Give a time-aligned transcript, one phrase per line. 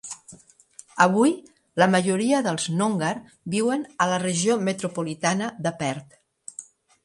[1.05, 1.33] Avui,
[1.81, 3.13] la majoria dels Noongar
[3.57, 6.21] viuen a la Regió Metropolitana de Perth.